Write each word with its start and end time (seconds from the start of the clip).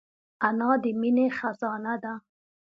انا 0.47 0.71
د 0.83 0.85
مینې 0.99 1.27
خزانه 1.37 1.95
ده 2.03 2.13